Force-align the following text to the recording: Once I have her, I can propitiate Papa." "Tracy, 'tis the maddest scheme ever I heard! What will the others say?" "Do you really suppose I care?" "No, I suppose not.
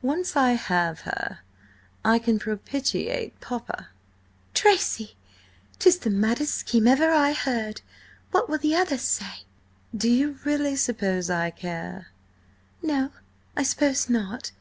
Once 0.00 0.34
I 0.34 0.52
have 0.52 1.00
her, 1.00 1.40
I 2.02 2.18
can 2.18 2.38
propitiate 2.38 3.38
Papa." 3.42 3.88
"Tracy, 4.54 5.14
'tis 5.78 5.98
the 5.98 6.08
maddest 6.08 6.54
scheme 6.54 6.88
ever 6.88 7.10
I 7.10 7.34
heard! 7.34 7.82
What 8.30 8.48
will 8.48 8.56
the 8.56 8.74
others 8.74 9.02
say?" 9.02 9.42
"Do 9.94 10.08
you 10.10 10.38
really 10.46 10.74
suppose 10.74 11.28
I 11.28 11.50
care?" 11.50 12.06
"No, 12.82 13.10
I 13.58 13.62
suppose 13.62 14.08
not. 14.08 14.52